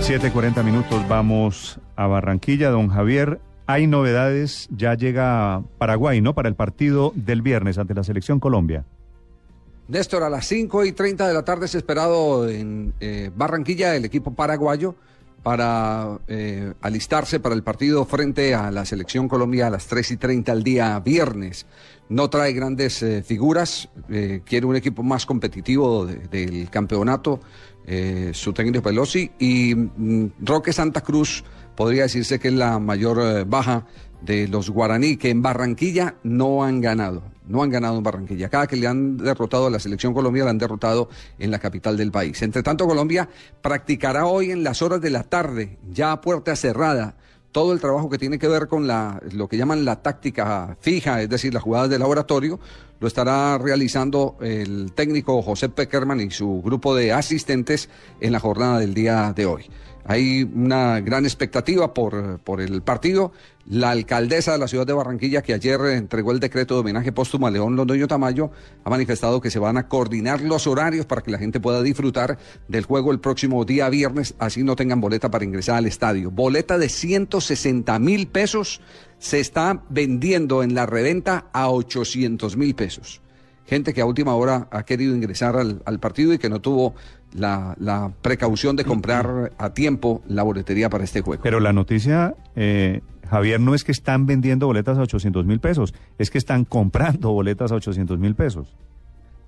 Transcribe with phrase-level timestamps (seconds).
[0.00, 3.40] 7:40 minutos, vamos a Barranquilla, don Javier.
[3.66, 6.34] Hay novedades, ya llega Paraguay, ¿no?
[6.34, 8.84] Para el partido del viernes ante la selección Colombia.
[9.88, 14.04] Néstor, a las 5 y 30 de la tarde es esperado en eh, Barranquilla el
[14.04, 14.94] equipo paraguayo
[15.42, 20.16] para eh, alistarse para el partido frente a la selección Colombia a las 3 y
[20.16, 21.66] 30 al día viernes.
[22.08, 23.88] No trae grandes eh, figuras,
[24.44, 27.40] quiere un equipo más competitivo del campeonato,
[28.32, 31.44] su técnico Pelosi, y mm, Roque Santa Cruz
[31.76, 33.86] podría decirse que es la mayor baja
[34.20, 37.22] de los guaraní que en Barranquilla no han ganado.
[37.46, 38.50] No han ganado en Barranquilla.
[38.50, 41.08] Cada que le han derrotado a la selección Colombia, la han derrotado
[41.38, 42.42] en la capital del país.
[42.42, 43.28] Entre tanto, Colombia
[43.62, 47.16] practicará hoy en las horas de la tarde, ya a puerta cerrada,
[47.52, 51.22] todo el trabajo que tiene que ver con la, lo que llaman la táctica fija,
[51.22, 52.60] es decir, las jugadas de laboratorio,
[53.00, 57.88] lo estará realizando el técnico José Peckerman y su grupo de asistentes
[58.20, 59.64] en la jornada del día de hoy.
[60.08, 63.30] Hay una gran expectativa por, por el partido.
[63.66, 67.46] La alcaldesa de la ciudad de Barranquilla, que ayer entregó el decreto de homenaje póstumo
[67.46, 68.50] a León Londoño Tamayo,
[68.84, 72.38] ha manifestado que se van a coordinar los horarios para que la gente pueda disfrutar
[72.68, 76.30] del juego el próximo día viernes, así no tengan boleta para ingresar al estadio.
[76.30, 78.80] Boleta de 160 mil pesos
[79.18, 83.20] se está vendiendo en la reventa a 800 mil pesos
[83.68, 86.94] gente que a última hora ha querido ingresar al, partido y que no tuvo
[87.34, 91.42] la, precaución de comprar a tiempo la boletería para este juego.
[91.42, 95.94] Pero la noticia, eh, Javier, no es que están vendiendo boletas a 800 mil pesos,
[96.18, 98.74] es que están comprando boletas a 800 mil pesos.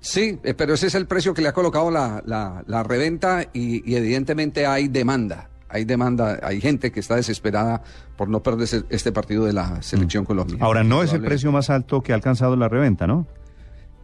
[0.00, 3.94] Sí, eh, pero ese es el precio que le ha colocado la, la, reventa y,
[3.94, 5.48] evidentemente hay demanda.
[5.70, 7.82] Hay demanda, hay gente que está desesperada
[8.16, 10.26] por no perderse este partido de la selección mm.
[10.26, 10.64] colombiana.
[10.64, 13.26] Ahora, no es el precio más alto que ha alcanzado la reventa, ¿no?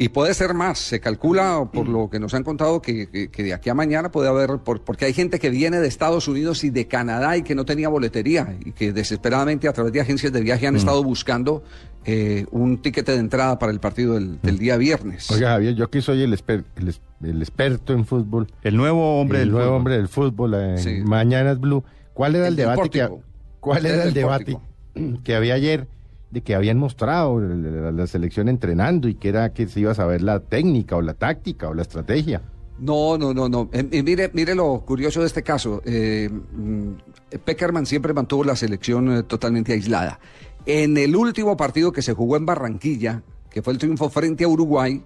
[0.00, 3.68] Y puede ser más, se calcula por lo que nos han contado que, de aquí
[3.68, 7.36] a mañana puede haber, porque hay gente que viene de Estados Unidos y de Canadá
[7.36, 10.72] y que no tenía boletería y que desesperadamente a través de agencias de viaje han
[10.72, 10.78] mm.
[10.78, 11.62] estado buscando
[12.06, 14.56] eh, un tiquete de entrada para el partido del, mm.
[14.56, 15.30] día viernes.
[15.30, 18.46] Oiga Javier, yo aquí soy el, el, experto en fútbol.
[18.62, 21.84] El nuevo hombre el nuevo hombre del fútbol, eh, Mañana es Blue.
[22.14, 23.06] ¿Cuál era el, debate que,
[23.60, 24.56] cuál era el debate
[25.22, 25.86] que había ayer?
[26.30, 30.22] De que habían mostrado la, selección entrenando y que era que se iba a saber
[30.22, 32.40] la técnica o la táctica o la estrategia.
[32.78, 33.68] No, no, no, no.
[33.72, 35.82] Eh, mire, mire lo curioso de este caso.
[35.84, 36.92] Eh, mm,
[37.44, 40.18] Peckerman siempre mantuvo la selección eh, totalmente aislada.
[40.64, 44.48] En el último partido que se jugó en Barranquilla, que fue el triunfo frente a
[44.48, 45.02] Uruguay,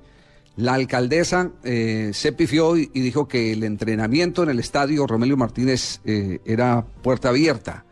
[0.56, 6.84] la alcaldesa se pifió y, dijo que el entrenamiento en el estadio Romelio Martínez era
[7.02, 7.84] puerta abierta.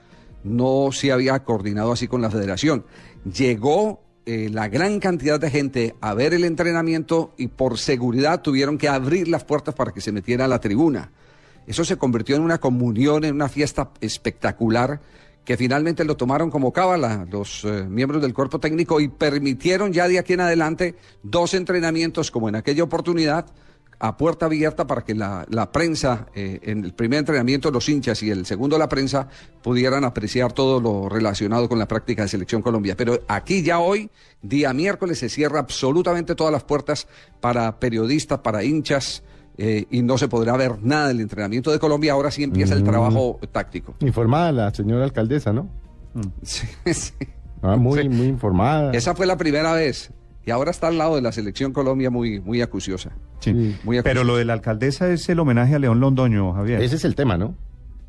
[0.45, 2.85] No se había coordinado así con la federación
[3.25, 8.79] llegó eh, la gran cantidad de gente a ver el entrenamiento y por seguridad tuvieron
[8.79, 11.11] que abrir las puertas para que se metiera a la tribuna.
[11.67, 15.01] Eso se convirtió en una comunión, en una fiesta espectacular
[15.45, 20.07] que finalmente lo tomaron como cábala los eh, miembros del cuerpo técnico y permitieron ya
[20.07, 23.47] de aquí en adelante dos entrenamientos como en aquella oportunidad
[24.03, 28.31] a puerta abierta para que la, prensa, eh, en el primer entrenamiento los hinchas y
[28.31, 29.29] el segundo la prensa,
[29.63, 32.97] pudieran apreciar todo lo relacionado con la práctica de selección Colombia.
[32.97, 34.11] Pero aquí ya hoy,
[34.43, 37.07] día miércoles, se cierra absolutamente todas las puertas
[37.41, 39.23] para periodistas, para hinchas.
[39.57, 42.15] Eh, y no se podrá ver nada del entrenamiento de Colombia.
[42.15, 42.87] Ahora sí empieza el mm.
[42.87, 43.95] trabajo táctico.
[44.01, 45.69] Informada la señora alcaldesa, ¿no?
[46.43, 47.13] Sí, sí.
[47.61, 48.91] Ah, muy, muy informada.
[48.93, 50.11] Esa fue la primera vez
[50.45, 53.13] y ahora está al lado de la selección Colombia muy, muy acuciosa.
[53.41, 56.83] Sí, muy pero lo de la alcaldesa es el homenaje a León Londoño, Javier.
[56.83, 57.55] Ese es el tema, ¿no?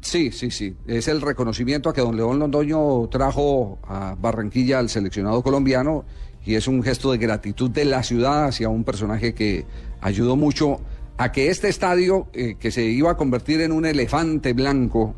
[0.01, 0.75] Sí, sí, sí.
[0.85, 6.03] Es el reconocimiento a que don León Londoño trajo a Barranquilla al seleccionado colombiano
[6.45, 9.65] y es un gesto de gratitud de la ciudad hacia un personaje que
[10.01, 10.81] ayudó mucho
[11.17, 15.15] a que este estadio, eh, que se iba a convertir en un elefante blanco,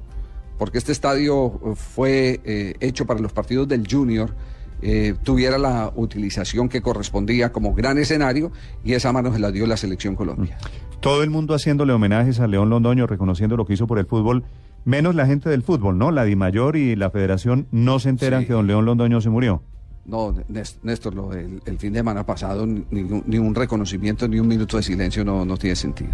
[0.59, 4.35] porque este estadio fue eh, hecho para los partidos del Junior,
[4.81, 8.51] eh, tuviera la utilización que correspondía como gran escenario
[8.83, 10.57] y esa mano se la dio la selección Colombia.
[10.99, 14.43] Todo el mundo haciéndole homenajes a León Londoño, reconociendo lo que hizo por el fútbol,
[14.85, 16.11] menos la gente del fútbol, ¿no?
[16.11, 19.61] La DIMAYOR y la federación no se enteran que don León Londoño se murió.
[20.05, 20.35] No,
[20.83, 25.45] Néstor, el, fin de semana pasado ni, un reconocimiento ni un minuto de silencio no,
[25.45, 26.11] no tiene sentido.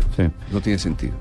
[0.51, 1.13] No tiene sentido.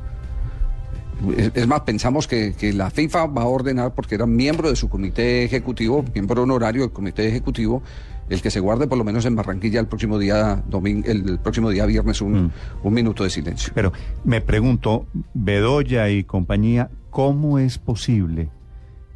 [1.36, 5.44] Es, más, pensamos que, la FIFA va a ordenar, porque era miembro de su comité
[5.44, 7.82] ejecutivo, miembro honorario del comité ejecutivo,
[8.28, 11.70] el que se guarde por lo menos en Barranquilla el próximo día domingo, el, próximo
[11.70, 12.50] día viernes un, mm.
[12.84, 13.72] un, minuto de silencio.
[13.74, 13.92] Pero
[14.24, 18.48] me pregunto, Bedoya y compañía, ¿cómo es posible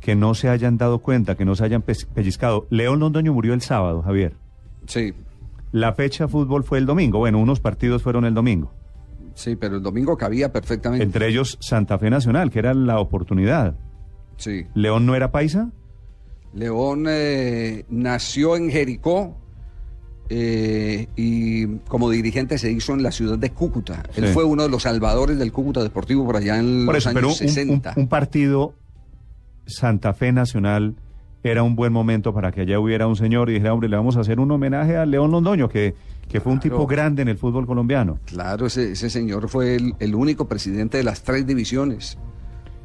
[0.01, 2.67] que no se hayan dado cuenta, que no se hayan pellizcado?
[2.71, 4.35] León Londoño murió el sábado, Javier.
[4.87, 5.15] Sí.
[5.71, 7.19] La fecha fútbol fue el domingo.
[7.19, 8.73] Bueno, unos partidos fueron el domingo.
[9.35, 11.05] Sí, pero el domingo cabía perfectamente.
[11.05, 13.77] Entre ellos Santa Fe Nacional, que era la oportunidad.
[14.37, 14.67] Sí.
[14.75, 15.71] ¿León no era paisa?
[16.55, 19.37] León eh, nació en Jericó
[20.29, 24.05] eh, y como dirigente se hizo en la ciudad de Cúcuta.
[24.17, 27.95] Él fue uno de los salvadores del Cúcuta Deportivo por allá en los años 60.
[27.97, 28.75] un partido
[29.67, 30.95] Santa Fe Nacional
[31.45, 34.17] era un buen momento para que allá hubiera un señor y dijera, hombre, le vamos
[34.17, 35.95] a hacer un homenaje a León Londoño, que,
[36.27, 38.19] que fue un tipo grande en el fútbol colombiano.
[38.25, 42.19] Claro, ese, ese señor fue el, único presidente de las tres divisiones.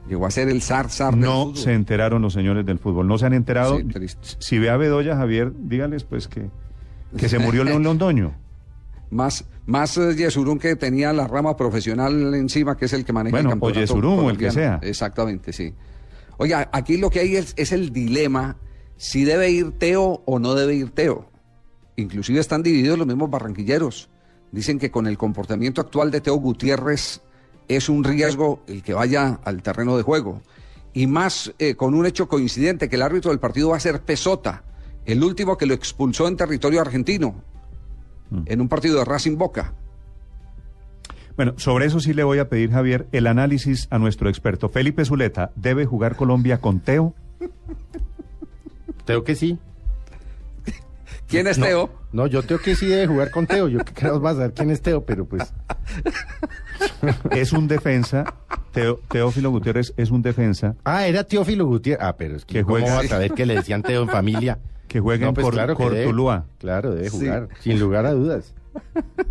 [0.09, 3.27] Llegó a ser el zar, zar No se enteraron los señores del fútbol, no se
[3.27, 3.79] han enterado.
[4.39, 6.49] si ve a Bedoya, Javier, dígales pues que,
[7.15, 8.33] que se murió León Londoño.
[9.09, 13.35] más más eh, Yesurún que tenía la rama profesional encima, que es el que maneja
[13.35, 13.93] bueno, el campeonato.
[13.93, 14.79] O o el que sea.
[14.81, 15.73] Exactamente, sí.
[16.41, 18.55] Oiga, aquí lo que hay es, el dilema
[18.95, 21.29] si debe ir Teo o no debe ir Teo.
[21.97, 24.09] Inclusive están divididos los mismos barranquilleros.
[24.53, 27.21] Dicen que con el comportamiento actual de Teo Gutiérrez
[27.67, 30.41] es un riesgo el que vaya al terreno de juego.
[30.93, 34.01] Y más eh, con un hecho coincidente, que el árbitro del partido va a ser
[34.01, 34.63] Pesota,
[35.05, 37.35] el último que lo expulsó en territorio argentino,
[38.29, 38.43] mm.
[38.45, 39.73] en un partido de Racing Boca.
[41.35, 44.69] Bueno, sobre eso sí le voy a pedir, Javier, el análisis a nuestro experto.
[44.69, 47.13] Felipe Zuleta, ¿debe jugar Colombia con Teo?
[49.05, 49.57] Teo que sí.
[51.27, 51.91] ¿Quién es Teo?
[52.11, 53.67] No, yo creo que sí debe jugar con Teo.
[53.67, 55.53] Yo creo que vas a saber quién es Teo, pero pues.
[57.31, 58.33] es un defensa.
[58.71, 60.75] Teo, Teófilo Gutiérrez es un defensa.
[60.83, 62.03] Ah, era Teófilo Gutiérrez.
[62.03, 62.99] Ah, pero es que, ¿cómo juega...
[62.99, 64.59] a saber que le decían Teo en familia?
[64.87, 66.45] Que juegue en pues claro Cortulúa.
[66.57, 68.55] claro, debe jugar, sin lugar a dudas.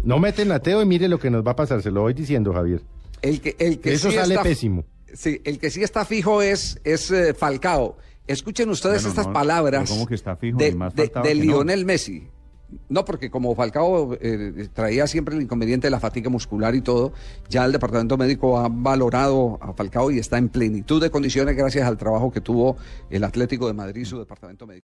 [0.04, 2.14] No meten a Teo y mire lo que nos va a pasar, se lo voy
[2.14, 2.82] diciendo, Javier.
[3.22, 4.84] El que, el que Eso sale pésimo.
[5.12, 7.96] Sí, el que sí está fijo es, es eh, Falcao.
[8.26, 12.28] Escuchen ustedes estas palabras de, Lionel Messi.
[12.90, 17.14] No, porque como Falcao eh, traía siempre el inconveniente de la fatiga muscular y todo,
[17.48, 21.88] ya el departamento médico ha valorado a Falcao y está en plenitud de condiciones gracias
[21.88, 22.76] al trabajo que tuvo
[23.08, 24.76] el Atlético de Madrid y su departamento médico.